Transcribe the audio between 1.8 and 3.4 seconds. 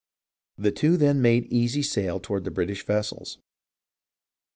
sail toward the British vessels.